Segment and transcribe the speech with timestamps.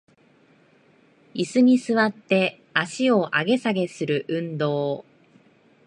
[1.35, 5.05] イスに座って足を上げ下げする運動